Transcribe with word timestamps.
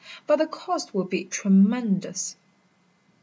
But 0.25 0.37
the 0.37 0.47
cost 0.47 0.95
will 0.95 1.03
be 1.03 1.25
tremendous." 1.25 2.35